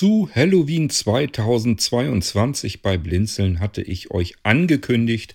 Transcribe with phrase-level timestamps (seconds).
[0.00, 5.34] Zu Halloween 2022 bei Blinzeln hatte ich euch angekündigt,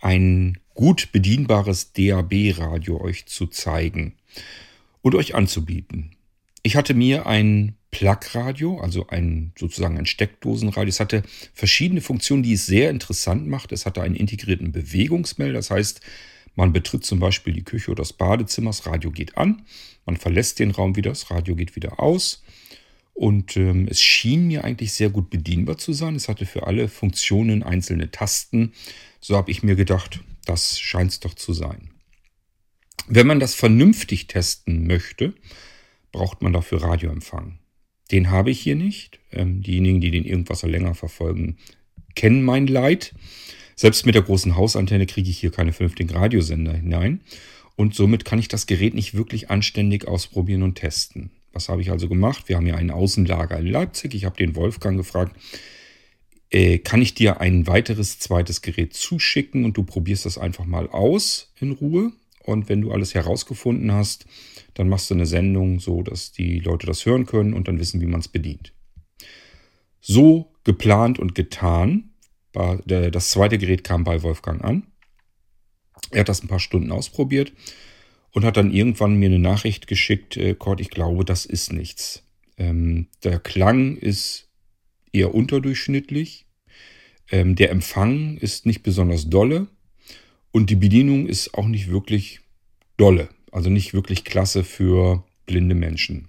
[0.00, 4.16] ein gut bedienbares DAB-Radio euch zu zeigen
[5.00, 6.16] und euch anzubieten.
[6.64, 10.88] Ich hatte mir ein Plug-Radio, also ein sozusagen ein Steckdosenradio.
[10.88, 11.22] Es hatte
[11.54, 13.70] verschiedene Funktionen, die es sehr interessant macht.
[13.70, 16.00] Es hatte einen integrierten Bewegungsmelder, das heißt,
[16.56, 19.62] man betritt zum Beispiel die Küche oder das Badezimmer, das Radio geht an,
[20.04, 22.42] man verlässt den Raum wieder, das Radio geht wieder aus.
[23.20, 26.16] Und ähm, es schien mir eigentlich sehr gut bedienbar zu sein.
[26.16, 28.72] Es hatte für alle Funktionen einzelne Tasten.
[29.20, 31.90] So habe ich mir gedacht, das scheint es doch zu sein.
[33.08, 35.34] Wenn man das vernünftig testen möchte,
[36.12, 37.58] braucht man dafür Radioempfang.
[38.10, 39.20] Den habe ich hier nicht.
[39.32, 41.58] Ähm, diejenigen, die den Irgendwasser länger verfolgen,
[42.14, 43.14] kennen mein Leid.
[43.76, 47.20] Selbst mit der großen Hausantenne kriege ich hier keine vernünftigen Radiosender hinein.
[47.76, 51.30] Und somit kann ich das Gerät nicht wirklich anständig ausprobieren und testen.
[51.52, 52.48] Was habe ich also gemacht?
[52.48, 54.14] Wir haben ja ein Außenlager in Leipzig.
[54.14, 55.36] Ich habe den Wolfgang gefragt,
[56.50, 60.88] äh, kann ich dir ein weiteres zweites Gerät zuschicken und du probierst das einfach mal
[60.88, 62.12] aus in Ruhe.
[62.44, 64.26] Und wenn du alles herausgefunden hast,
[64.74, 68.00] dann machst du eine Sendung, so dass die Leute das hören können und dann wissen,
[68.00, 68.72] wie man es bedient.
[70.00, 72.10] So geplant und getan.
[72.52, 74.86] Das zweite Gerät kam bei Wolfgang an.
[76.10, 77.52] Er hat das ein paar Stunden ausprobiert
[78.32, 82.24] und hat dann irgendwann mir eine Nachricht geschickt, äh, Kurt, ich glaube, das ist nichts.
[82.56, 84.48] Ähm, der Klang ist
[85.12, 86.46] eher unterdurchschnittlich.
[87.30, 89.66] Ähm, der Empfang ist nicht besonders dolle.
[90.52, 92.40] Und die Bedienung ist auch nicht wirklich
[92.96, 93.28] dolle.
[93.52, 96.28] Also nicht wirklich klasse für blinde Menschen.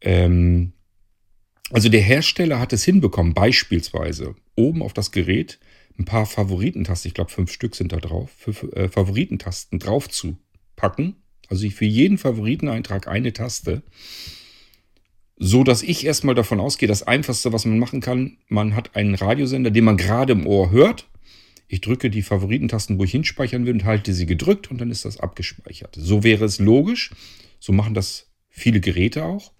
[0.00, 0.72] Ähm,
[1.70, 5.58] also der Hersteller hat es hinbekommen, beispielsweise oben auf das Gerät
[5.98, 10.36] ein paar Favoritentasten, ich glaube fünf Stück sind da drauf, für, äh, Favoritentasten drauf zu
[10.76, 11.16] packen.
[11.48, 13.82] Also für jeden Favoriteneintrag eine Taste.
[15.36, 19.14] So dass ich erstmal davon ausgehe, das einfachste, was man machen kann, man hat einen
[19.14, 21.08] Radiosender, den man gerade im Ohr hört.
[21.66, 25.04] Ich drücke die Favoritentasten, wo ich hinspeichern will und halte sie gedrückt und dann ist
[25.04, 25.96] das abgespeichert.
[25.98, 27.10] So wäre es logisch.
[27.58, 29.52] So machen das viele Geräte auch.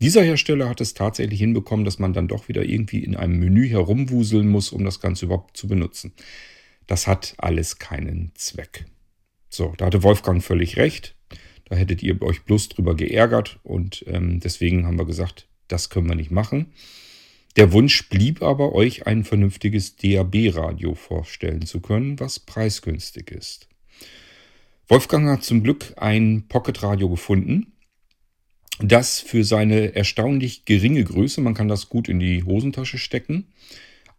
[0.00, 3.68] Dieser Hersteller hat es tatsächlich hinbekommen, dass man dann doch wieder irgendwie in einem Menü
[3.68, 6.12] herumwuseln muss, um das Ganze überhaupt zu benutzen.
[6.86, 8.86] Das hat alles keinen Zweck.
[9.54, 11.14] So, da hatte Wolfgang völlig recht.
[11.66, 16.08] Da hättet ihr euch bloß drüber geärgert und ähm, deswegen haben wir gesagt, das können
[16.08, 16.72] wir nicht machen.
[17.54, 23.68] Der Wunsch blieb aber, euch ein vernünftiges DAB-Radio vorstellen zu können, was preisgünstig ist.
[24.88, 27.74] Wolfgang hat zum Glück ein Pocket-Radio gefunden,
[28.80, 33.46] das für seine erstaunlich geringe Größe, man kann das gut in die Hosentasche stecken,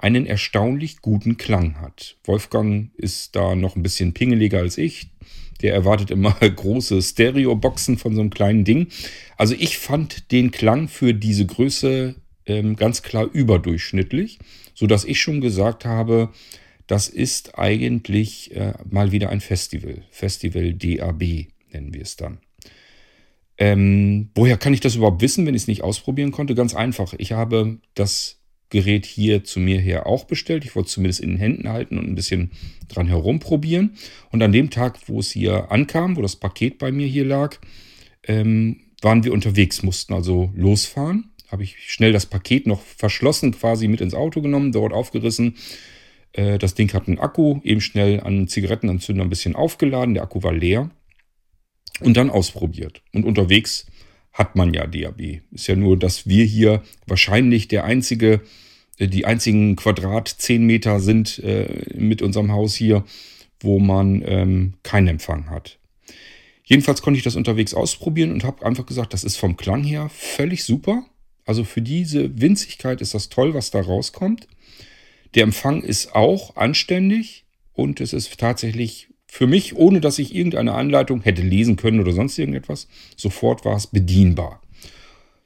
[0.05, 2.15] einen erstaunlich guten Klang hat.
[2.25, 5.07] Wolfgang ist da noch ein bisschen pingeliger als ich.
[5.63, 8.89] Der erwartet immer große Stereo-Boxen von so einem kleinen Ding.
[9.35, 12.13] Also ich fand den Klang für diese Größe
[12.45, 14.37] ähm, ganz klar überdurchschnittlich,
[14.75, 16.29] sodass ich schon gesagt habe,
[16.85, 20.03] das ist eigentlich äh, mal wieder ein Festival.
[20.11, 22.37] Festival DAB nennen wir es dann.
[23.57, 26.53] Ähm, woher kann ich das überhaupt wissen, wenn ich es nicht ausprobieren konnte?
[26.53, 27.15] Ganz einfach.
[27.17, 28.39] Ich habe das
[28.75, 30.65] Gerät hier zu mir her auch bestellt.
[30.65, 32.51] Ich wollte es zumindest in den Händen halten und ein bisschen
[32.89, 33.95] dran herumprobieren.
[34.31, 37.57] Und an dem Tag, wo es hier ankam, wo das Paket bei mir hier lag,
[38.27, 41.31] ähm, waren wir unterwegs, mussten also losfahren.
[41.49, 45.55] Habe ich schnell das Paket noch verschlossen, quasi mit ins Auto genommen, dort aufgerissen.
[46.33, 50.15] Äh, das Ding hat einen Akku, eben schnell an Zigarettenanzünder ein bisschen aufgeladen.
[50.15, 50.91] Der Akku war leer
[52.01, 53.01] und dann ausprobiert.
[53.13, 53.85] Und unterwegs
[54.33, 55.41] hat man ja DAB.
[55.51, 58.41] Ist ja nur, dass wir hier wahrscheinlich der einzige,
[58.99, 63.03] die einzigen Quadrat 10 Meter sind äh, mit unserem Haus hier,
[63.59, 65.77] wo man ähm, keinen Empfang hat.
[66.63, 70.09] Jedenfalls konnte ich das unterwegs ausprobieren und habe einfach gesagt, das ist vom Klang her
[70.09, 71.05] völlig super.
[71.45, 74.47] Also für diese Winzigkeit ist das toll, was da rauskommt.
[75.35, 80.73] Der Empfang ist auch anständig und es ist tatsächlich für mich, ohne dass ich irgendeine
[80.73, 84.61] Anleitung hätte lesen können oder sonst irgendetwas, sofort war es bedienbar.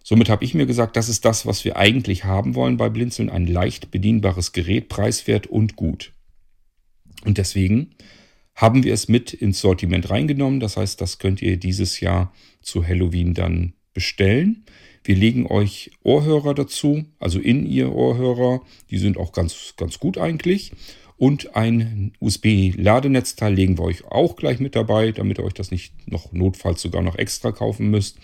[0.10, 3.30] Somit habe ich mir gesagt, das ist das, was wir eigentlich haben wollen bei Blinzeln,
[3.30, 6.14] ein leicht bedienbares Gerät, preiswert und gut.
[7.26, 7.92] Und deswegen
[8.56, 10.60] haben wir es mit ins Sortiment reingenommen.
[10.60, 12.34] Das heißt, das könnt ihr dieses Jahr
[12.64, 14.66] zu Halloween dann bestellen.
[15.04, 18.62] Wir legen euch Ohrhörer dazu, also in ihr Ohrhörer.
[18.90, 20.72] Die sind auch ganz, ganz gut eigentlich.
[21.18, 25.94] Und ein USB-Ladenetzteil legen wir euch auch gleich mit dabei, damit ihr euch das nicht
[26.10, 28.18] noch notfalls sogar noch extra kaufen müsst.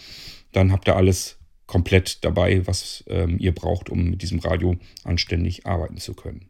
[0.51, 5.65] Dann habt ihr alles komplett dabei, was ähm, ihr braucht, um mit diesem Radio anständig
[5.65, 6.49] arbeiten zu können.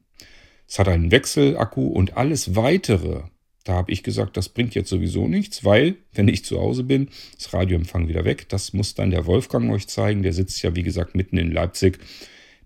[0.67, 3.23] Es hat einen Wechselakku und alles weitere,
[3.65, 7.09] Da habe ich gesagt, das bringt jetzt sowieso nichts, weil, wenn ich zu Hause bin,
[7.35, 8.47] ist Radioempfang wieder weg.
[8.49, 10.21] Das muss dann der Wolfgang euch zeigen.
[10.21, 11.97] Der sitzt ja, wie gesagt, mitten in Leipzig.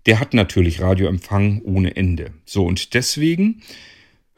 [0.04, 2.32] Der hat natürlich Radioempfang ohne Ende.
[2.44, 3.62] So, und deswegen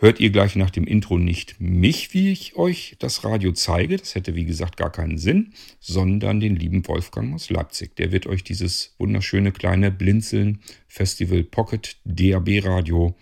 [0.03, 3.97] hört ihr gleich nach dem Intro nicht mich, wie ich euch das Radio zeige.
[3.97, 7.95] Das hätte, wie gesagt, gar keinen Sinn, sondern den lieben Wolfgang aus Leipzig.
[7.95, 13.17] Der wird euch dieses wunderschöne kleine Blinzeln Festival Pocket DAB Radio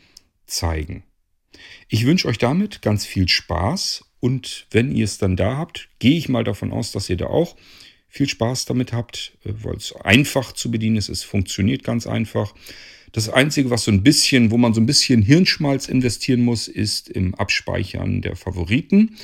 [0.46, 1.04] zeigen.
[1.88, 6.16] Ich wünsche euch damit ganz viel Spaß und wenn ihr es dann da habt, gehe
[6.16, 7.56] ich mal davon aus, dass ihr da auch
[8.08, 11.10] viel Spaß damit habt, äh, weil es einfach zu bedienen ist.
[11.10, 12.54] Es funktioniert ganz einfach.
[13.12, 17.08] Das Einzige, was so ein bisschen, wo man so ein bisschen Hirnschmalz investieren muss, ist
[17.08, 19.16] im Abspeichern der Favoriten.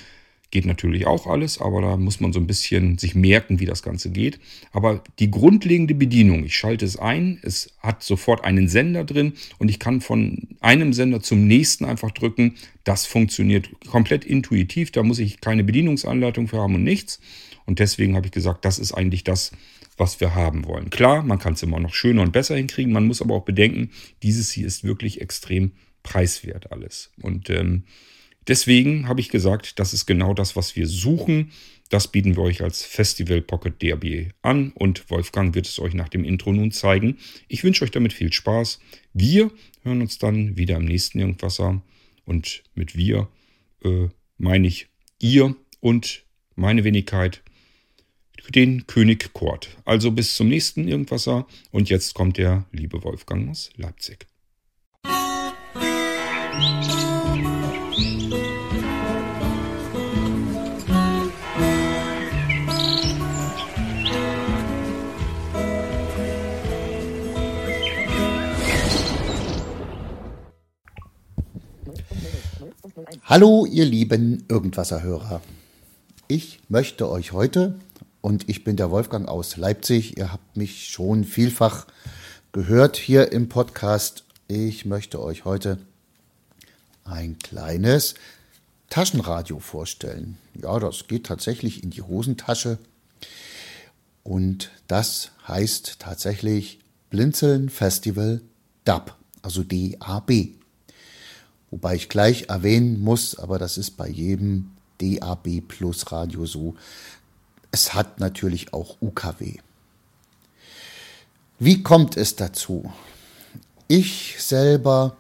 [0.51, 3.83] Geht natürlich auch alles, aber da muss man so ein bisschen sich merken, wie das
[3.83, 4.39] Ganze geht.
[4.73, 9.69] Aber die grundlegende Bedienung, ich schalte es ein, es hat sofort einen Sender drin und
[9.69, 12.55] ich kann von einem Sender zum nächsten einfach drücken.
[12.85, 17.21] Das funktioniert komplett intuitiv, da muss ich keine Bedienungsanleitung für haben und nichts.
[17.67, 19.51] Und deswegen habe ich gesagt, das ist eigentlich das,
[19.97, 20.91] was wir haben wollen.
[20.91, 23.91] Klar, man kann es immer noch schöner und besser hinkriegen, man muss aber auch bedenken,
[24.23, 25.73] dieses hier ist wirklich extrem
[26.03, 27.13] preiswert alles.
[27.21, 27.85] Und ähm,
[28.49, 31.51] Deswegen habe ich gesagt, das ist genau das, was wir suchen.
[31.89, 36.09] Das bieten wir euch als Festival Pocket DAB an und Wolfgang wird es euch nach
[36.09, 37.19] dem Intro nun zeigen.
[37.49, 38.81] Ich wünsche euch damit viel Spaß.
[39.13, 39.51] Wir
[39.83, 41.83] hören uns dann wieder im nächsten Irgendwasser
[42.25, 43.29] und mit wir
[43.85, 44.09] äh,
[44.39, 44.89] meine ich
[45.21, 47.43] ihr und meine Wenigkeit,
[48.55, 49.69] den König Kurt.
[49.85, 54.27] Also bis zum nächsten Irgendwasser und jetzt kommt der liebe Wolfgang aus Leipzig.
[73.25, 75.43] Hallo, ihr lieben Irgendwasserhörer.
[76.29, 77.79] Ich möchte euch heute,
[78.27, 81.87] und ich bin der Wolfgang aus Leipzig, ihr habt mich schon vielfach
[82.51, 85.79] gehört hier im Podcast, ich möchte euch heute
[87.05, 88.15] ein kleines
[88.91, 90.39] Taschenradio vorstellen.
[90.61, 92.79] Ja, das geht tatsächlich in die Hosentasche.
[94.25, 96.81] Und das heißt tatsächlich
[97.11, 98.41] Blinzeln Festival
[98.85, 100.49] DAB, also DAB.
[101.71, 106.75] Wobei ich gleich erwähnen muss, aber das ist bei jedem DAB Plus Radio so,
[107.77, 109.59] es hat natürlich auch UKW.
[111.59, 112.91] Wie kommt es dazu?
[113.87, 115.15] Ich selber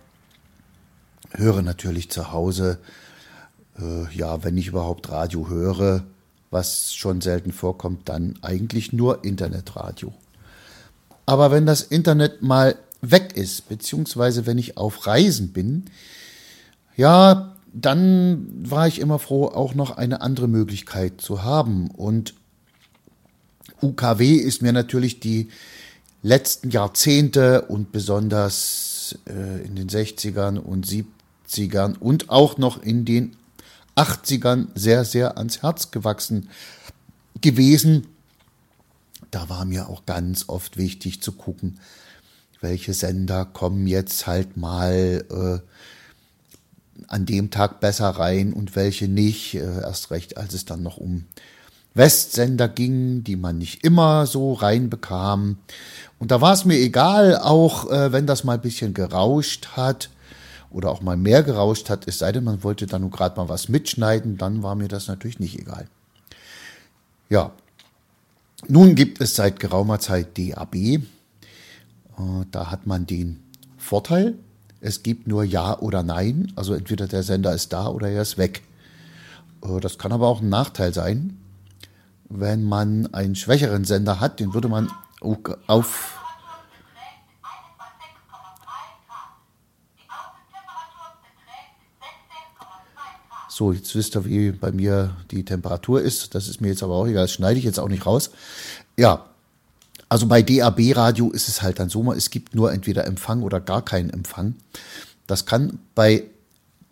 [1.32, 2.78] höre natürlich zu Hause,
[3.78, 6.06] äh, ja, wenn ich überhaupt Radio höre,
[6.50, 10.14] was schon selten vorkommt, dann eigentlich nur Internetradio.
[11.26, 15.90] Aber wenn das Internet mal weg ist, beziehungsweise wenn ich auf Reisen bin,
[16.96, 21.90] ja, dann war ich immer froh, auch noch eine andere Möglichkeit zu haben.
[21.90, 22.32] Und
[23.82, 25.48] UKW ist mir natürlich die
[26.22, 33.36] letzten Jahrzehnte und besonders äh, in den 60ern und 70ern und auch noch in den
[33.96, 36.48] 80ern sehr, sehr ans Herz gewachsen
[37.40, 38.06] gewesen.
[39.30, 41.78] Da war mir auch ganz oft wichtig zu gucken,
[42.60, 49.54] welche Sender kommen jetzt halt mal äh, an dem Tag besser rein und welche nicht.
[49.54, 51.24] Äh, erst recht, als es dann noch um
[51.96, 55.58] Westsender ging, die man nicht immer so reinbekam.
[56.18, 60.10] Und da war es mir egal, auch äh, wenn das mal ein bisschen gerauscht hat
[60.70, 63.48] oder auch mal mehr gerauscht hat, es sei denn, man wollte da nur gerade mal
[63.48, 65.86] was mitschneiden, dann war mir das natürlich nicht egal.
[67.28, 67.52] Ja,
[68.68, 70.74] nun gibt es seit geraumer Zeit DAB.
[70.74, 71.00] Äh,
[72.50, 73.42] da hat man den
[73.78, 74.34] Vorteil,
[74.80, 76.52] es gibt nur Ja oder Nein.
[76.56, 78.62] Also entweder der Sender ist da oder er ist weg.
[79.62, 81.38] Äh, das kann aber auch ein Nachteil sein.
[82.28, 84.90] Wenn man einen schwächeren Sender hat, den würde man
[85.66, 86.16] auf
[93.56, 96.34] So, jetzt wisst ihr, wie bei mir die Temperatur ist.
[96.34, 97.24] Das ist mir jetzt aber auch egal.
[97.24, 98.30] Das schneide ich jetzt auch nicht raus.
[98.98, 99.24] Ja,
[100.10, 103.82] also bei DAB-Radio ist es halt dann so, es gibt nur entweder Empfang oder gar
[103.82, 104.56] keinen Empfang.
[105.26, 106.24] Das kann bei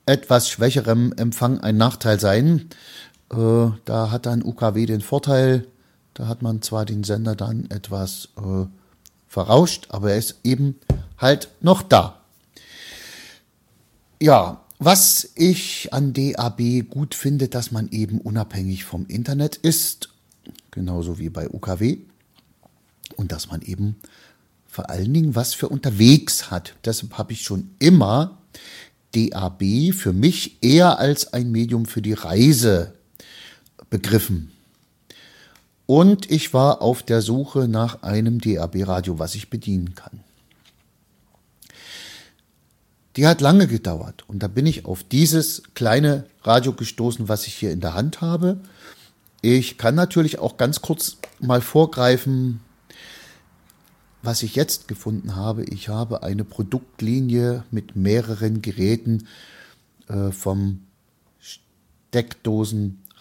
[0.06, 2.70] etwas schwächerem Empfang ein Nachteil sein.
[3.36, 5.66] Äh, da hat dann UKW den Vorteil,
[6.14, 8.66] da hat man zwar den Sender dann etwas äh,
[9.26, 10.76] verrauscht, aber er ist eben
[11.18, 12.20] halt noch da.
[14.20, 20.10] Ja, was ich an DAB gut finde, dass man eben unabhängig vom Internet ist,
[20.70, 21.98] genauso wie bei UKW
[23.16, 23.96] und dass man eben
[24.66, 26.74] vor allen Dingen was für unterwegs hat.
[26.84, 28.38] Deshalb habe ich schon immer
[29.14, 32.93] DAB für mich eher als ein Medium für die Reise
[33.90, 34.50] begriffen.
[35.86, 40.20] Und ich war auf der Suche nach einem DAB-Radio, was ich bedienen kann.
[43.16, 47.54] Die hat lange gedauert und da bin ich auf dieses kleine Radio gestoßen, was ich
[47.54, 48.58] hier in der Hand habe.
[49.40, 52.60] Ich kann natürlich auch ganz kurz mal vorgreifen,
[54.22, 55.64] was ich jetzt gefunden habe.
[55.64, 59.28] Ich habe eine Produktlinie mit mehreren Geräten
[60.08, 60.80] äh, vom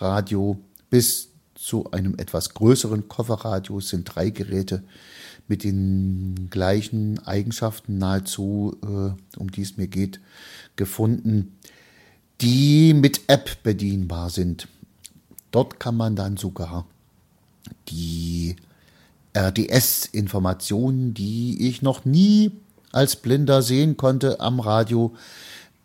[0.03, 3.79] Steckdosenradio bis zu einem etwas größeren Kofferradio.
[3.79, 4.83] Sind drei Geräte
[5.47, 10.19] mit den gleichen Eigenschaften nahezu, äh, um die es mir geht,
[10.75, 11.57] gefunden,
[12.41, 14.67] die mit App bedienbar sind.
[15.51, 16.85] Dort kann man dann sogar
[17.89, 18.55] die
[19.35, 22.51] RDS-Informationen, die ich noch nie
[22.91, 25.15] als Blinder sehen konnte am Radio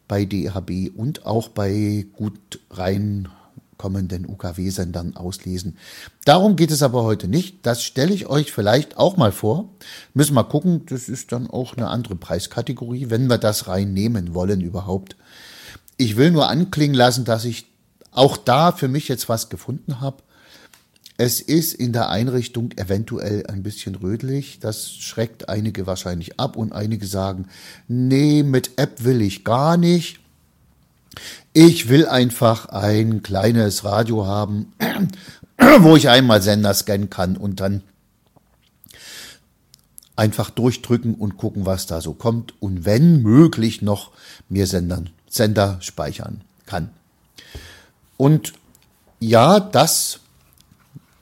[0.06, 3.28] bei DHB und auch bei gut rein
[3.78, 5.78] kommenden UKW-Sendern auslesen.
[6.24, 7.64] Darum geht es aber heute nicht.
[7.64, 9.70] Das stelle ich euch vielleicht auch mal vor.
[10.12, 10.84] Müssen wir gucken.
[10.86, 15.16] Das ist dann auch eine andere Preiskategorie, wenn wir das reinnehmen wollen überhaupt.
[15.96, 17.66] Ich will nur anklingen lassen, dass ich
[18.10, 20.22] auch da für mich jetzt was gefunden habe.
[21.20, 24.60] Es ist in der Einrichtung eventuell ein bisschen rötlich.
[24.60, 27.46] Das schreckt einige wahrscheinlich ab und einige sagen,
[27.88, 30.20] nee, mit App will ich gar nicht.
[31.52, 34.72] Ich will einfach ein kleines Radio haben,
[35.80, 37.82] wo ich einmal Sender scannen kann und dann
[40.16, 44.10] einfach durchdrücken und gucken, was da so kommt und wenn möglich noch
[44.48, 46.90] mir Sendern, Sender speichern kann.
[48.16, 48.52] Und
[49.20, 50.20] ja, das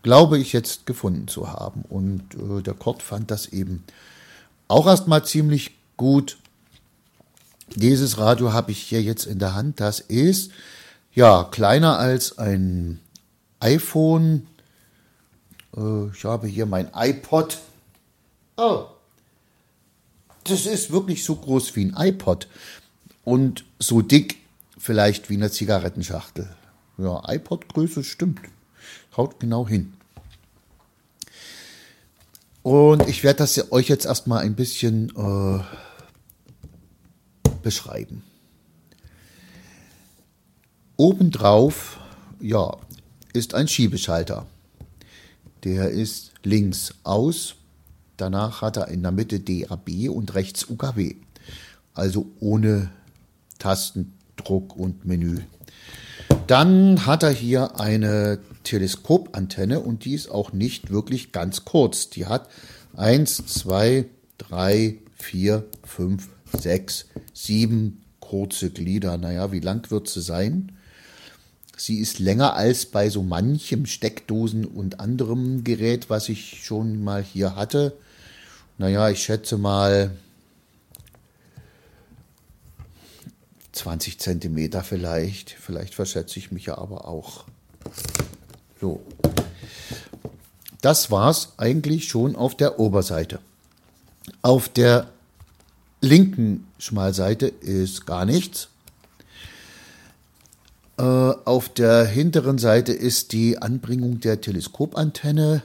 [0.02, 1.82] glaube ich jetzt gefunden zu haben.
[1.88, 3.84] Und äh, der Kurt fand das eben
[4.68, 6.38] auch erstmal ziemlich gut.
[7.74, 9.80] Dieses Radio habe ich hier jetzt in der Hand.
[9.80, 10.50] Das ist
[11.12, 13.00] ja kleiner als ein
[13.60, 14.46] iPhone.
[15.76, 17.58] Äh, ich habe hier mein iPod.
[18.56, 18.86] Oh,
[20.48, 22.48] das ist wirklich so groß wie ein iPod
[23.24, 24.36] und so dick
[24.78, 26.48] vielleicht wie eine Zigarettenschachtel.
[26.98, 28.40] Ja, iPod-Größe stimmt.
[29.16, 29.94] Haut genau hin.
[32.62, 35.60] Und ich werde das euch jetzt erstmal ein bisschen äh,
[37.66, 38.22] beschreiben.
[40.96, 41.98] Obendrauf,
[42.40, 42.76] ja,
[43.32, 44.46] ist ein Schiebeschalter.
[45.64, 47.56] Der ist links aus.
[48.18, 51.16] Danach hat er in der Mitte DAB und rechts UKW.
[51.92, 52.92] Also ohne
[53.58, 55.40] Tastendruck und Menü.
[56.46, 62.10] Dann hat er hier eine Teleskopantenne und die ist auch nicht wirklich ganz kurz.
[62.10, 62.48] Die hat
[62.96, 64.04] 1, 2,
[64.38, 69.16] 3, 4, 5, 6, 7 kurze Glieder.
[69.18, 70.72] Naja, wie lang wird sie sein?
[71.76, 77.22] Sie ist länger als bei so manchem Steckdosen und anderem Gerät, was ich schon mal
[77.22, 77.96] hier hatte.
[78.78, 80.10] Naja, ich schätze mal
[83.72, 85.50] 20 Zentimeter vielleicht.
[85.50, 87.44] Vielleicht verschätze ich mich ja aber auch.
[88.80, 89.02] So.
[90.80, 93.38] Das war's eigentlich schon auf der Oberseite.
[94.42, 95.10] Auf der
[96.06, 98.68] linken Schmalseite ist gar nichts.
[100.98, 105.62] Äh, auf der hinteren Seite ist die Anbringung der Teleskopantenne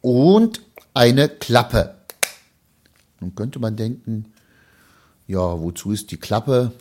[0.00, 0.62] und
[0.94, 1.94] eine Klappe.
[3.20, 4.32] Nun könnte man denken,
[5.28, 6.72] ja, wozu ist die Klappe?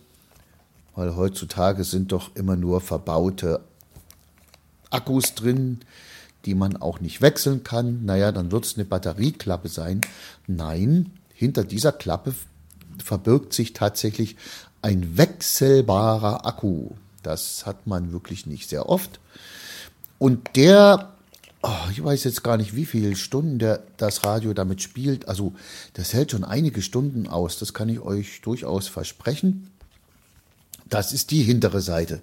[0.95, 3.61] Weil heutzutage sind doch immer nur verbaute
[4.89, 5.81] Akkus drin,
[6.45, 8.03] die man auch nicht wechseln kann.
[8.03, 10.01] Naja, dann wird es eine Batterieklappe sein.
[10.47, 12.35] Nein, hinter dieser Klappe
[13.03, 14.35] verbirgt sich tatsächlich
[14.83, 16.91] ein wechselbarer Akku.
[17.23, 19.19] Das hat man wirklich nicht sehr oft.
[20.19, 21.13] Und der,
[21.63, 25.27] oh, ich weiß jetzt gar nicht, wie viele Stunden der, das Radio damit spielt.
[25.27, 25.55] Also
[25.95, 27.57] das hält schon einige Stunden aus.
[27.57, 29.71] Das kann ich euch durchaus versprechen.
[30.89, 32.21] Das ist die hintere Seite.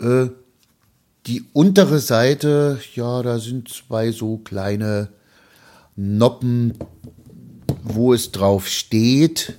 [0.00, 0.28] Äh,
[1.26, 5.10] die untere Seite, ja, da sind zwei so kleine
[5.96, 6.72] Noppen,
[7.82, 9.54] wo es drauf steht.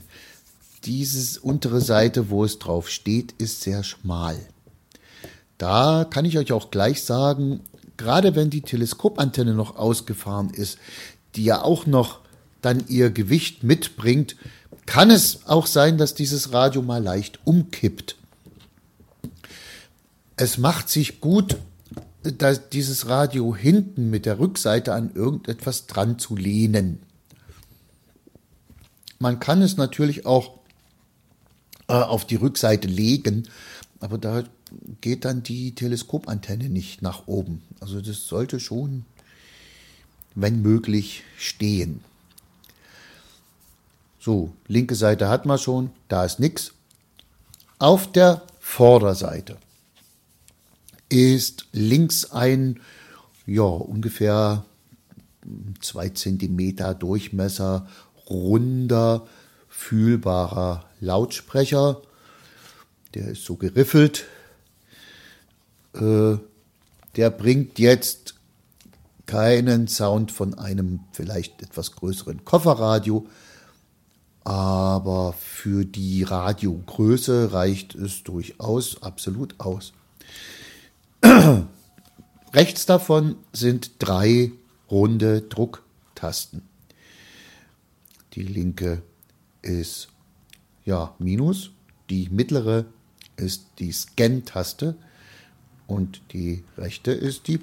[0.86, 4.38] Diese untere Seite, wo es drauf steht, ist sehr schmal.
[5.58, 7.62] Da kann ich euch auch gleich sagen,
[7.96, 10.78] gerade wenn die Teleskopantenne noch ausgefahren ist,
[11.36, 12.20] die ja auch noch
[12.62, 14.36] dann ihr Gewicht mitbringt,
[14.86, 18.18] kann es auch sein, dass dieses Radio mal leicht umkippt
[20.36, 21.58] es macht sich gut,
[22.72, 27.00] dieses Radio hinten mit der Rückseite an irgendetwas dran zu lehnen.
[29.24, 30.60] Man kann es natürlich auch
[31.88, 33.48] auf die Rückseite legen.
[34.02, 34.44] Aber da
[35.00, 37.62] geht dann die Teleskopantenne nicht nach oben.
[37.80, 39.06] Also das sollte schon,
[40.36, 42.04] wenn möglich, stehen.
[44.20, 46.74] So, linke Seite hat man schon, da ist nichts.
[47.80, 49.56] Auf der Vorderseite
[51.08, 52.82] ist links ein,
[53.46, 54.66] ja, ungefähr
[55.80, 57.88] zwei Zentimeter Durchmesser,
[58.34, 59.28] runder,
[59.70, 62.02] fühlbarer Lautsprecher.
[63.14, 64.26] Der ist so geriffelt.
[65.94, 66.38] Äh,
[67.16, 68.36] der bringt jetzt
[69.26, 73.28] keinen Sound von einem vielleicht etwas größeren Kofferradio,
[74.44, 79.94] aber für die Radiogröße reicht es durchaus absolut aus.
[82.54, 84.52] Rechts davon sind drei
[84.92, 86.73] runde Drucktasten.
[88.34, 89.04] Die linke
[89.62, 90.08] ist
[90.86, 91.72] ja Minus,
[92.10, 92.86] die mittlere
[93.36, 94.96] ist die Scan-Taste
[95.88, 97.60] und die rechte ist die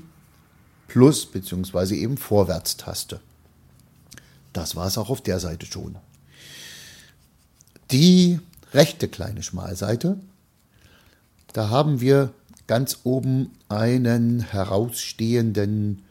[0.87, 1.95] Plus- bzw.
[1.95, 3.21] eben Vorwärtstaste.
[4.53, 5.97] Das war es auch auf der Seite schon.
[7.91, 8.41] Die
[8.73, 10.21] rechte kleine Schmalseite,
[11.53, 12.33] da haben wir
[12.67, 16.05] ganz oben einen herausstehenden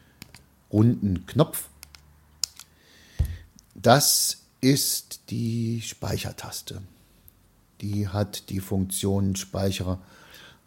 [0.72, 1.70] runden Knopf.
[3.75, 6.82] Das ist die Speichertaste.
[7.82, 10.00] Die hat die Funktion Speicher,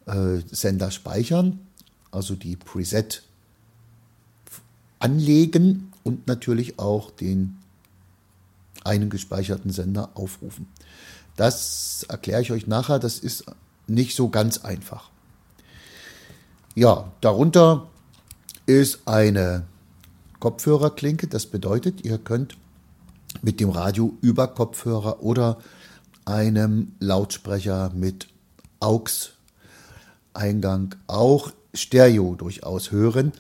[0.07, 1.61] äh, Sender speichern,
[2.11, 3.23] also die Preset
[4.99, 7.59] anlegen und natürlich auch den
[8.85, 10.69] einen gespeicherten Sender aufrufen.
[11.37, 13.45] Das erkläre ich euch nachher, das ist
[13.87, 15.11] nicht so ganz einfach.
[16.75, 17.89] Ja, darunter
[18.67, 19.67] ist eine
[20.41, 21.27] Kopfhörerklinke.
[21.27, 22.57] Das bedeutet, ihr könnt
[23.41, 25.57] mit dem Radio über Kopfhörer oder
[26.25, 28.29] einem Lautsprecher mit
[28.81, 33.33] AUX-Eingang auch Stereo durchaus hören.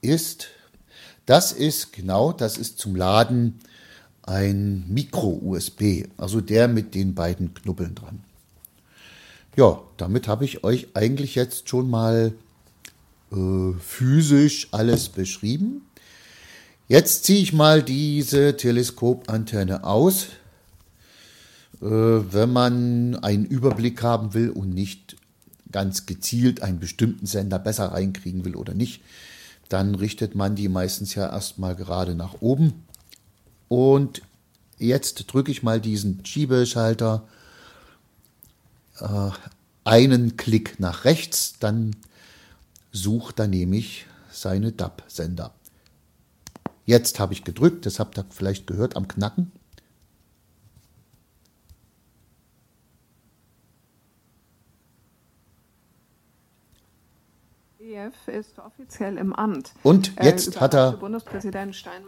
[0.01, 0.47] ist.
[1.25, 3.59] Das ist genau, das ist zum Laden
[4.23, 8.23] ein Micro-USB, also der mit den beiden Knubbeln dran.
[9.57, 12.33] Ja, damit habe ich euch eigentlich jetzt schon mal
[13.31, 15.81] äh, physisch alles beschrieben.
[16.87, 20.27] Jetzt ziehe ich mal diese Teleskopantenne aus.
[21.81, 25.17] Äh, wenn man einen Überblick haben will und nicht
[25.71, 29.01] ganz gezielt einen bestimmten Sender besser reinkriegen will oder nicht,
[29.67, 32.85] dann richtet man die meistens ja erstmal gerade nach oben.
[33.67, 34.21] Und
[34.77, 37.27] jetzt drücke ich mal diesen Schiebeschalter
[39.01, 39.31] äh,
[39.83, 41.95] einen Klick nach rechts, dann
[42.91, 45.53] sucht er nämlich seine DAB-Sender.
[46.85, 49.51] Jetzt habe ich gedrückt, das habt ihr vielleicht gehört am Knacken.
[58.27, 59.73] ist offiziell im Amt.
[59.83, 60.99] Und äh, jetzt hat er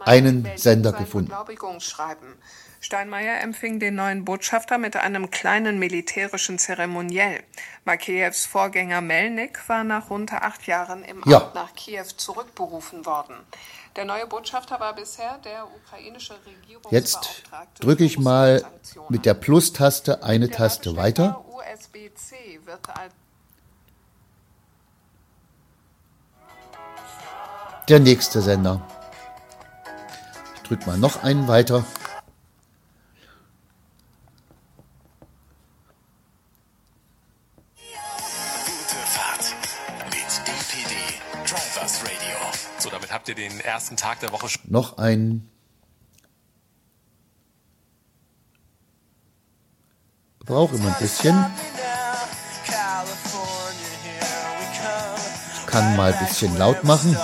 [0.05, 1.31] einen Sender gefunden.
[2.83, 7.41] Steinmeier empfing den neuen Botschafter mit einem kleinen militärischen Zeremoniell.
[7.85, 11.37] Makejews Vorgänger Melnik war nach rund acht Jahren im ja.
[11.37, 13.37] Amt nach Kiew zurückberufen worden.
[13.95, 16.93] Der neue Botschafter war bisher der ukrainische Regierungsbeauftragte.
[16.93, 18.65] Jetzt drücke ich mal
[19.07, 21.41] mit der Plus-Taste eine der Taste weiter.
[21.51, 23.13] USB-C wird als
[27.87, 28.85] der nächste Sender.
[30.57, 31.85] Ich drücke mal noch einen weiter.
[43.23, 44.47] Habt ihr den ersten Tag der Woche.
[44.65, 45.49] Noch ein.
[50.39, 51.33] Brauche immer ein bisschen.
[55.67, 57.17] Kann mal ein bisschen laut machen.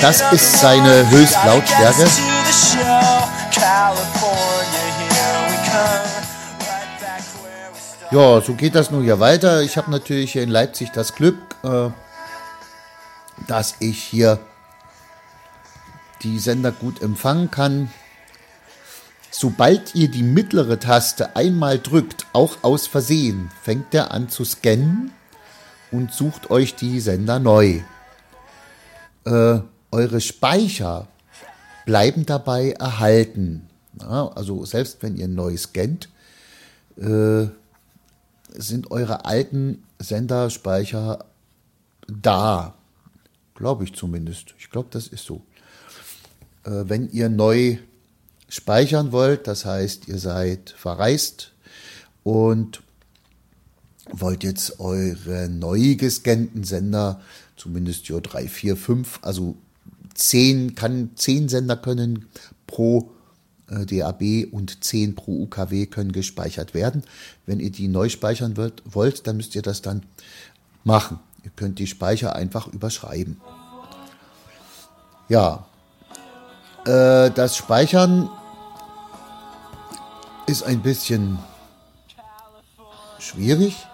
[0.00, 2.08] Das ist seine Höchstlautstärke.
[8.12, 9.62] Ja, so geht das nun ja weiter.
[9.62, 11.88] Ich habe natürlich hier in Leipzig das Glück, äh,
[13.46, 14.38] dass ich hier
[16.22, 17.90] die Sender gut empfangen kann.
[19.30, 25.12] Sobald ihr die mittlere Taste einmal drückt, auch aus Versehen, fängt er an zu scannen
[25.90, 27.80] und sucht euch die Sender neu.
[29.24, 31.08] Äh, eure Speicher
[31.86, 33.70] bleiben dabei erhalten.
[33.98, 36.10] Ja, also selbst wenn ihr neu scannt,
[36.98, 37.46] äh,
[38.56, 41.24] sind eure alten Senderspeicher
[42.06, 42.74] da.
[43.54, 44.54] Glaube ich zumindest.
[44.58, 45.42] Ich glaube, das ist so.
[46.64, 47.78] Äh, wenn ihr neu
[48.48, 51.52] speichern wollt, das heißt, ihr seid verreist
[52.22, 52.82] und
[54.10, 57.20] wollt jetzt eure neu gescannten Sender,
[57.56, 59.56] zumindest ja 3, 4, 5, also
[60.14, 62.28] 10 kann 10 Sender können
[62.66, 63.10] pro
[63.72, 67.04] DAB und 10 pro UKW können gespeichert werden.
[67.46, 70.02] Wenn ihr die neu speichern wollt, dann müsst ihr das dann
[70.84, 71.18] machen.
[71.44, 73.40] Ihr könnt die Speicher einfach überschreiben.
[75.28, 75.66] Ja,
[76.84, 78.28] äh, das Speichern
[80.46, 81.38] ist ein bisschen
[83.18, 83.86] schwierig.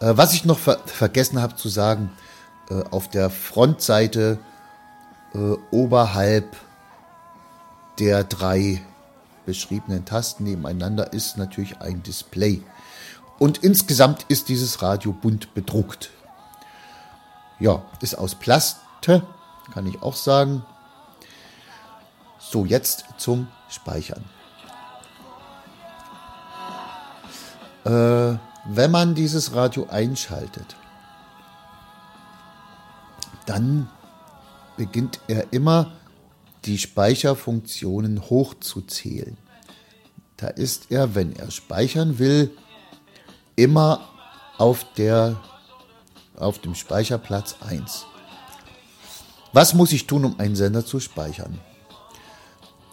[0.00, 2.10] Äh, was ich noch ver vergessen habe zu sagen,
[2.70, 4.38] äh, auf der Frontseite
[5.34, 5.38] äh,
[5.70, 6.56] oberhalb
[7.98, 8.80] der drei
[9.48, 12.62] beschriebenen Tasten nebeneinander ist natürlich ein Display.
[13.38, 16.10] Und insgesamt ist dieses Radio bunt bedruckt.
[17.58, 19.22] Ja, ist aus Plaste,
[19.72, 20.66] kann ich auch sagen.
[22.38, 24.22] So, jetzt zum Speichern.
[27.86, 30.76] Äh, wenn man dieses Radio einschaltet,
[33.46, 33.88] dann
[34.76, 35.92] beginnt er immer
[36.64, 39.36] die Speicherfunktionen hochzuzählen.
[40.36, 42.50] Da ist er, wenn er speichern will,
[43.56, 44.08] immer
[44.56, 45.40] auf, der,
[46.36, 48.06] auf dem Speicherplatz 1.
[49.52, 51.58] Was muss ich tun, um einen Sender zu speichern?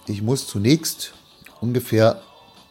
[0.07, 1.13] Ich muss zunächst
[1.61, 2.21] ungefähr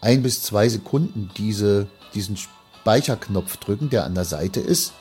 [0.00, 4.92] ein bis zwei Sekunden diese, diesen Speicherknopf drücken, der an der Seite ist.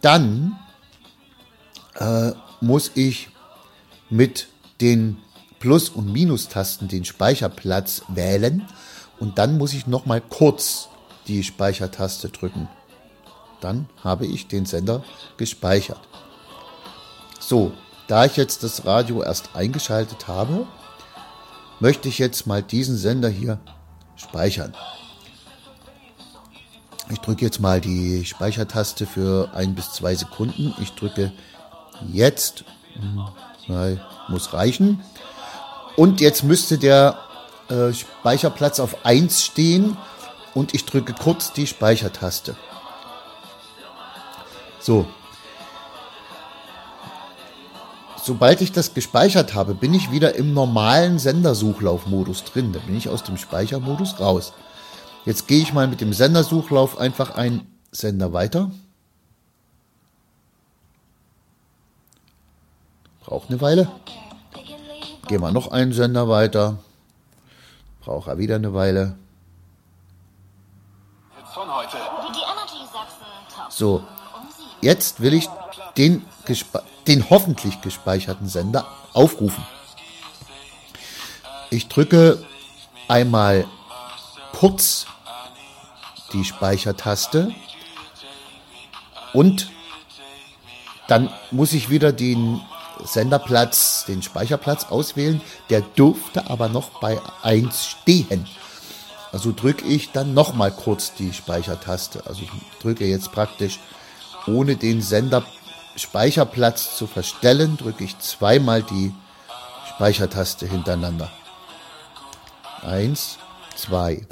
[0.00, 0.58] Dann
[1.94, 3.28] äh, muss ich
[4.10, 4.48] mit
[4.84, 5.16] den
[5.60, 8.66] Plus- und Minustasten den Speicherplatz wählen
[9.18, 10.88] und dann muss ich nochmal kurz
[11.26, 12.68] die Speichertaste drücken.
[13.62, 15.02] Dann habe ich den Sender
[15.38, 16.00] gespeichert.
[17.40, 17.72] So,
[18.08, 20.66] da ich jetzt das Radio erst eingeschaltet habe,
[21.80, 23.58] möchte ich jetzt mal diesen Sender hier
[24.16, 24.74] speichern.
[27.08, 30.74] Ich drücke jetzt mal die Speichertaste für ein bis zwei Sekunden.
[30.78, 31.32] Ich drücke
[32.12, 32.64] jetzt.
[33.66, 35.02] Nein, muss reichen.
[35.96, 37.18] Und jetzt müsste der
[37.68, 39.96] äh, Speicherplatz auf 1 stehen
[40.54, 42.56] und ich drücke kurz die Speichertaste.
[44.80, 45.06] So.
[48.22, 52.72] Sobald ich das gespeichert habe, bin ich wieder im normalen Sendersuchlaufmodus drin.
[52.72, 54.52] Da bin ich aus dem Speichermodus raus.
[55.26, 58.70] Jetzt gehe ich mal mit dem Sendersuchlauf einfach einen Sender weiter.
[63.26, 63.90] Braucht eine Weile.
[65.26, 66.78] Gehen wir noch einen Sender weiter.
[68.00, 69.16] Braucht er wieder eine Weile.
[73.70, 74.04] So,
[74.80, 75.48] jetzt will ich
[75.96, 76.24] den,
[77.06, 79.64] den hoffentlich gespeicherten Sender aufrufen.
[81.70, 82.44] Ich drücke
[83.08, 83.66] einmal
[84.52, 85.06] kurz
[86.32, 87.54] die Speichertaste
[89.34, 89.70] Und
[91.08, 92.62] dann muss ich wieder den
[93.02, 95.40] Senderplatz, den Speicherplatz auswählen.
[95.70, 98.46] Der durfte aber noch bei 1 stehen.
[99.32, 102.22] Also drücke ich dann nochmal kurz die Speichertaste.
[102.26, 103.80] Also ich drücke jetzt praktisch,
[104.46, 109.12] ohne den Sender-Speicherplatz zu verstellen, drücke ich zweimal die
[109.94, 111.32] Speichertaste hintereinander.
[112.82, 113.38] Eins,
[113.74, 114.26] zwei.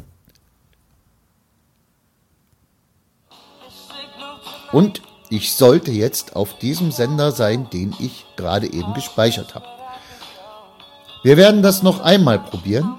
[4.71, 9.65] Und ich sollte jetzt auf diesem Sender sein, den ich gerade eben gespeichert habe.
[11.23, 12.99] Wir werden das noch einmal probieren.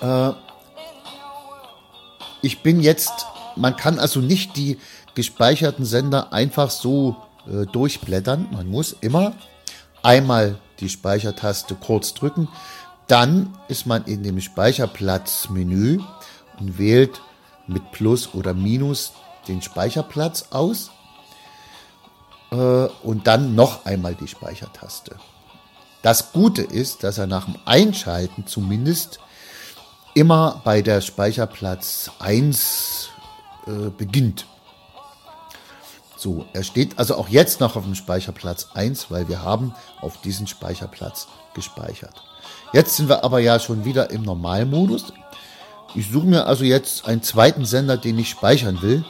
[0.00, 0.30] Äh,
[2.40, 4.78] ich bin jetzt, man kann also nicht die
[5.14, 8.48] gespeicherten Sender einfach so äh, durchblättern.
[8.50, 9.34] Man muss immer
[10.02, 12.48] einmal die Speichertaste kurz drücken.
[13.08, 16.00] Dann ist man in dem Speicherplatzmenü
[16.58, 17.20] und wählt
[17.66, 19.12] mit Plus oder Minus
[19.50, 20.90] den Speicherplatz aus
[22.50, 22.54] äh,
[23.02, 25.16] und dann noch einmal die Speichertaste.
[26.02, 29.20] Das Gute ist, dass er nach dem Einschalten zumindest
[30.14, 33.10] immer bei der Speicherplatz 1
[33.66, 34.46] äh, beginnt.
[36.16, 40.20] So, er steht also auch jetzt noch auf dem Speicherplatz 1, weil wir haben auf
[40.20, 42.22] diesen Speicherplatz gespeichert.
[42.72, 45.12] Jetzt sind wir aber ja schon wieder im Normalmodus.
[45.94, 49.04] Ich suche mir also jetzt einen zweiten Sender, den ich speichern will.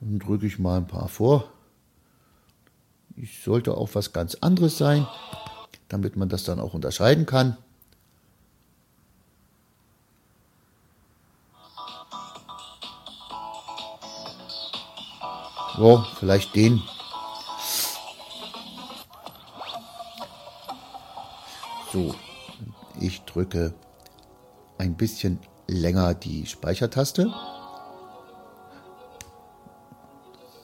[0.00, 1.52] Dann drücke ich mal ein paar vor.
[3.16, 5.06] Ich sollte auch was ganz anderes sein,
[5.88, 7.56] damit man das dann auch unterscheiden kann.
[15.76, 16.82] So, vielleicht den.
[21.92, 22.14] So,
[23.00, 23.74] ich drücke
[24.76, 27.32] ein bisschen länger die Speichertaste.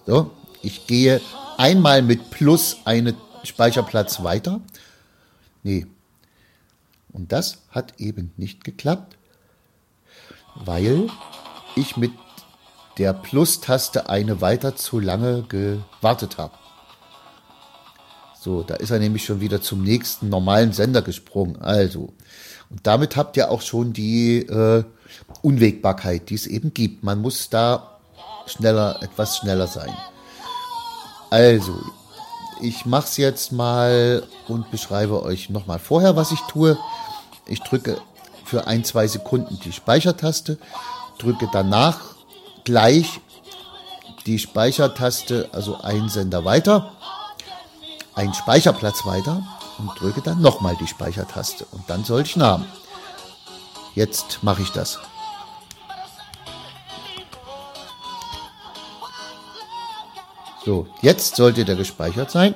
[0.06, 0.30] So,
[0.62, 1.20] ich gehe
[1.56, 4.60] einmal mit Plus einen Speicherplatz weiter.
[5.62, 5.86] Nee.
[7.12, 9.16] Und das hat eben nicht geklappt,
[10.56, 11.08] weil
[11.76, 12.12] ich mit
[12.98, 16.54] der Plus-Taste eine weiter zu lange gewartet habe.
[18.38, 21.62] So, da ist er nämlich schon wieder zum nächsten normalen Sender gesprungen.
[21.62, 22.12] Also,
[22.68, 24.84] und damit habt ihr auch schon die äh,
[25.40, 27.04] Unwägbarkeit, die es eben gibt.
[27.04, 27.93] Man muss da
[28.46, 29.94] schneller, etwas schneller sein.
[31.30, 31.78] Also,
[32.61, 36.78] ich mache es jetzt mal und beschreibe euch nochmal vorher, was ich tue.
[37.46, 38.00] Ich drücke
[38.44, 40.59] für ein, zwei Sekunden die Speichertaste,
[41.18, 42.00] drücke danach
[42.64, 43.20] gleich
[44.26, 46.92] die Speichertaste, also ein Sender weiter,
[48.14, 49.42] ein Speicherplatz weiter
[49.78, 52.64] und drücke dann nochmal die Speichertaste und dann soll ich haben.
[53.94, 54.98] Jetzt mache ich das.
[60.64, 62.55] So, jetzt sollte der gespeichert sein.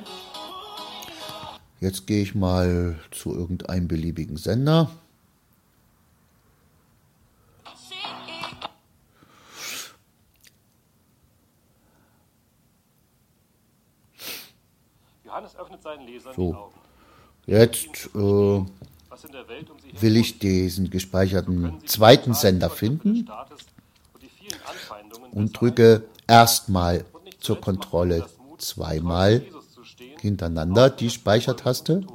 [1.79, 4.89] Jetzt gehe ich mal zu irgendeinem beliebigen Sender.
[16.35, 16.71] So,
[17.45, 18.19] jetzt äh,
[20.01, 23.29] will ich diesen gespeicherten zweiten Sender finden
[25.31, 27.05] und drücke erstmal
[27.39, 28.25] zur Kontrolle
[28.57, 29.45] zweimal
[30.19, 32.05] hintereinander die Speichertaste.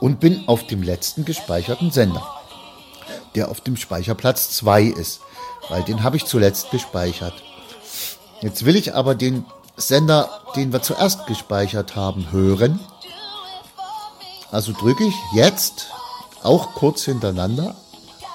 [0.00, 2.24] Und bin auf dem letzten gespeicherten Sender,
[3.34, 5.20] der auf dem Speicherplatz 2 ist,
[5.68, 7.34] weil den habe ich zuletzt gespeichert.
[8.40, 9.44] Jetzt will ich aber den
[9.76, 12.78] Sender, den wir zuerst gespeichert haben, hören.
[14.52, 15.88] Also drücke ich jetzt
[16.44, 17.74] auch kurz hintereinander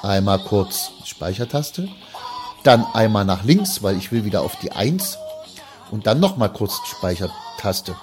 [0.04, 0.92] einmal kurz
[1.24, 1.88] Speichertaste,
[2.64, 5.18] dann einmal nach links, weil ich will wieder auf die 1
[5.90, 7.96] und dann nochmal kurz Speichertaste.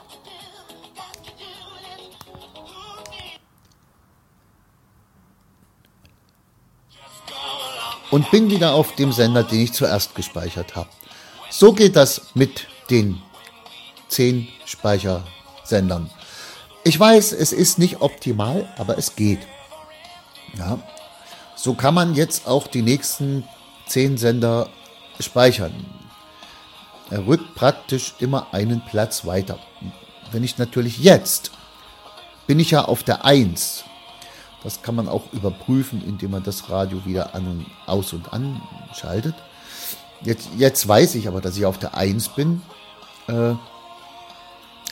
[8.11, 10.89] Und bin wieder auf dem Sender, den ich zuerst gespeichert habe.
[11.51, 13.21] So geht das mit den
[14.09, 16.11] 10 Speichersendern.
[16.85, 19.41] Ich weiß, es ist nicht optimal, aber es geht.
[20.57, 20.79] Ja.
[21.63, 23.45] So kann man jetzt auch die nächsten
[23.87, 24.71] 10 Sender
[25.21, 25.75] speichern.
[27.11, 29.59] Er rückt praktisch immer einen Platz weiter.
[30.33, 31.51] Wenn ich natürlich jetzt
[32.47, 33.85] bin ich ja auf der 1.
[34.65, 39.35] Das kann man auch überprüfen, indem man das Radio wieder an und aus und anschaltet.
[40.23, 42.63] Jetzt, jetzt weiß ich aber, dass ich auf der 1 bin.
[43.29, 43.53] Äh,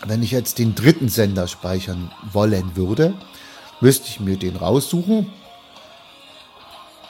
[0.04, 3.14] wenn ich jetzt den dritten Sender speichern wollen würde,
[3.80, 5.32] müsste ich mir den raussuchen.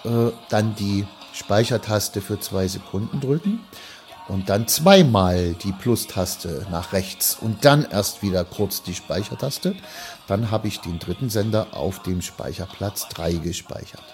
[0.05, 3.61] Äh, dann die Speichertaste für zwei Sekunden drücken
[4.29, 9.75] und dann zweimal die Plus-Taste nach rechts und dann erst wieder kurz die Speichertaste.
[10.27, 14.05] Dann habe ich den dritten Sender auf dem Speicherplatz 3 gespeichert.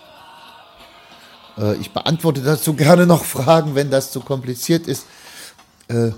[1.59, 5.07] Äh, ich beantworte dazu gerne noch Fragen, wenn das zu kompliziert ist.
[5.89, 6.13] Äh,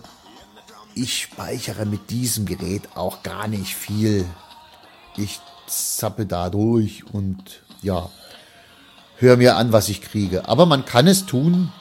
[0.95, 4.27] ich speichere mit diesem Gerät auch gar nicht viel.
[5.17, 8.11] Ich zappe da durch und ja,
[9.19, 10.49] höre mir an, was ich kriege.
[10.49, 11.73] Aber man kann es tun.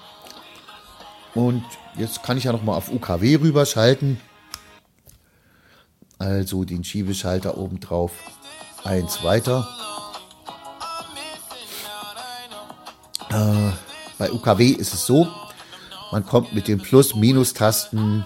[1.33, 1.63] Und
[1.97, 4.19] jetzt kann ich ja noch mal auf UKW rüberschalten.
[6.17, 8.11] Also den Schiebeschalter oben drauf.
[8.83, 9.67] Eins weiter.
[13.29, 13.71] Äh,
[14.17, 15.27] bei UKW ist es so,
[16.11, 18.25] man kommt mit den Plus-Minus-Tasten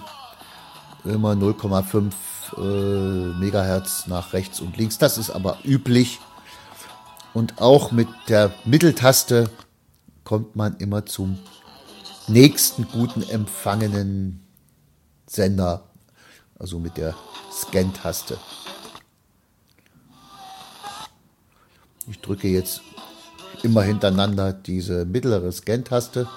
[1.04, 2.12] immer 0,5
[2.56, 4.98] äh, Megahertz nach rechts und links.
[4.98, 6.20] Das ist aber üblich.
[7.32, 9.50] Und auch mit der Mitteltaste
[10.24, 11.38] kommt man immer zum
[12.26, 14.40] nächsten guten empfangenen
[15.26, 15.84] Sender,
[16.58, 17.14] also mit der
[17.52, 18.38] Scan-Taste.
[22.08, 22.80] Ich drücke jetzt
[23.62, 26.28] immer hintereinander diese mittlere Scan-Taste.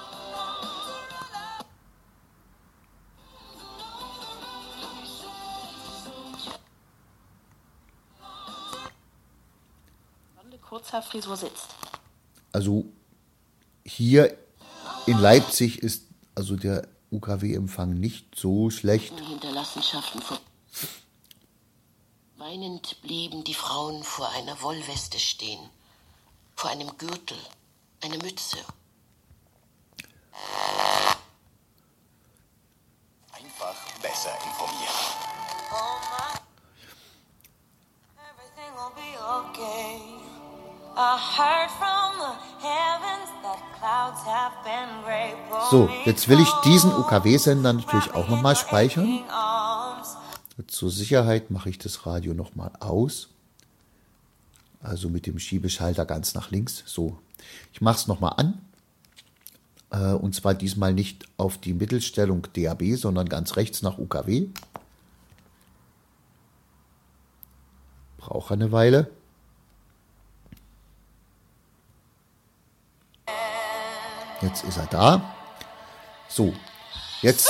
[10.94, 11.68] Kurzhaarfrisur sitzt.
[12.52, 12.86] Also
[13.84, 14.38] hier
[15.08, 16.04] in Leipzig ist
[16.36, 19.20] also der UKW-Empfang nicht so schlecht.
[19.20, 20.22] Hinterlassenschaften
[22.38, 25.60] Weinend blieben die Frauen vor einer Wollweste stehen
[26.56, 27.38] vor einem Gürtel,
[28.04, 28.58] eine Mütze.
[33.32, 35.14] Einfach besser informieren.
[45.70, 49.20] So, jetzt will ich diesen UKW-Sender natürlich auch nochmal speichern.
[50.68, 53.30] Zur Sicherheit mache ich das Radio nochmal aus
[54.84, 56.84] also mit dem Schiebeschalter ganz nach links.
[56.86, 57.18] So,
[57.72, 58.62] ich mache es nochmal an.
[59.90, 64.48] Äh, und zwar diesmal nicht auf die Mittelstellung DAB, sondern ganz rechts nach UKW.
[68.18, 69.10] Brauche eine Weile.
[74.44, 75.22] Jetzt ist er da.
[76.28, 76.54] So,
[77.22, 77.50] jetzt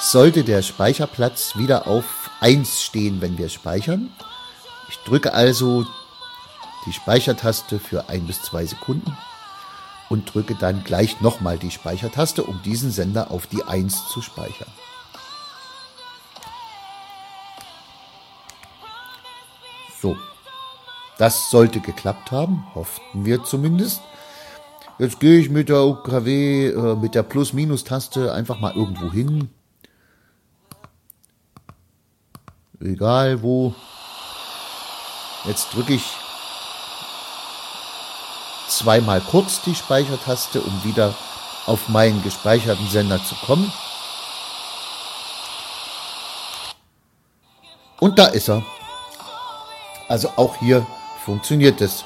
[0.00, 4.12] sollte der Speicherplatz wieder auf 1 stehen, wenn wir speichern.
[4.90, 5.86] Ich drücke also
[6.84, 9.16] die Speichertaste für ein bis zwei Sekunden
[10.10, 14.72] und drücke dann gleich nochmal die Speichertaste, um diesen Sender auf die 1 zu speichern.
[20.00, 20.16] So,
[21.16, 24.02] das sollte geklappt haben, hofften wir zumindest.
[24.98, 29.48] Jetzt gehe ich mit der UKW, äh, mit der Plus-Minus-Taste einfach mal irgendwo hin.
[32.80, 33.74] Egal wo.
[35.44, 36.02] Jetzt drücke ich
[38.68, 41.14] zweimal kurz die Speichertaste, um wieder
[41.66, 43.72] auf meinen gespeicherten Sender zu kommen.
[48.00, 48.64] Und da ist er.
[50.08, 50.84] Also auch hier
[51.24, 52.04] funktioniert es.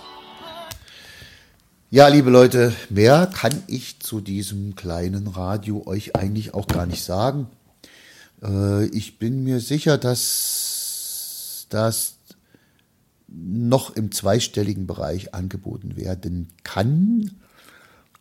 [1.94, 7.04] Ja, liebe Leute, mehr kann ich zu diesem kleinen Radio euch eigentlich auch gar nicht
[7.04, 7.48] sagen.
[8.42, 12.14] Äh, ich bin mir sicher, dass das
[13.28, 17.32] noch im zweistelligen Bereich angeboten werden kann.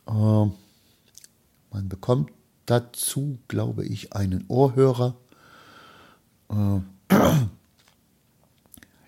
[0.05, 2.29] Äh, man bekommt
[2.65, 5.15] dazu, glaube ich, einen Ohrhörer.
[6.49, 6.81] Äh,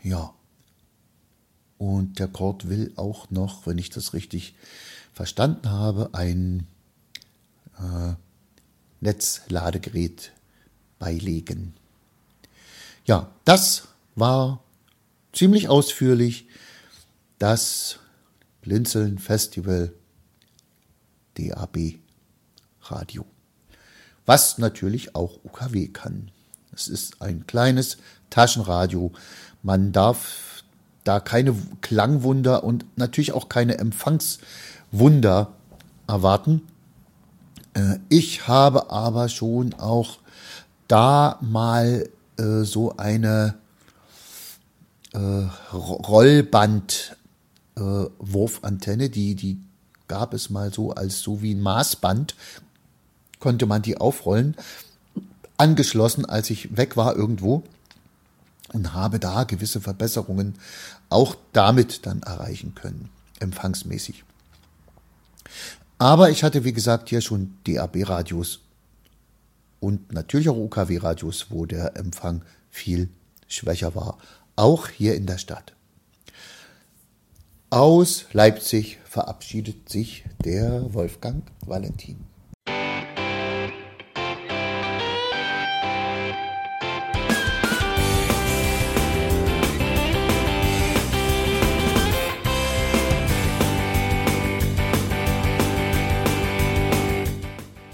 [0.04, 0.34] ja.
[1.84, 4.56] Und der Kord will auch noch, wenn ich das richtig
[5.12, 6.65] verstanden habe, ein
[7.78, 8.13] äh,
[9.02, 10.32] Netzladegerät
[10.98, 11.74] beilegen.
[13.04, 14.63] Ja, das war
[15.34, 16.48] ziemlich ausführlich
[17.38, 18.00] das
[18.62, 19.91] Blinzeln Festival
[21.34, 22.00] DAB
[22.84, 23.26] Radio.
[24.26, 26.32] Was natürlich auch UKW kann.
[26.74, 27.98] Es ist ein kleines
[28.30, 29.12] Taschenradio.
[29.63, 30.52] Man darf
[31.03, 35.51] da keine Klangwunder und natürlich auch keine Empfangswunder
[36.07, 36.61] erwarten.
[37.73, 40.19] Äh, ich habe aber schon auch
[40.87, 43.56] da mal äh, so eine
[45.13, 47.17] äh, Rollband
[47.75, 49.58] äh, Wurfantenne, die, die
[50.08, 52.35] gab es mal so als so wie ein Maßband,
[53.39, 54.56] konnte man die aufrollen,
[55.58, 57.63] angeschlossen, als ich weg war irgendwo
[58.71, 60.55] und habe da gewisse Verbesserungen
[61.09, 63.09] auch damit dann erreichen können,
[63.39, 64.23] empfangsmäßig.
[65.97, 68.59] Aber ich hatte, wie gesagt, hier schon DAB-Radios
[69.79, 73.09] und natürlich auch UKW-Radios, wo der Empfang viel
[73.47, 74.17] schwächer war.
[74.55, 75.73] Auch hier in der Stadt.
[77.69, 82.33] Aus Leipzig verabschiedet sich der Wolfgang Valentin.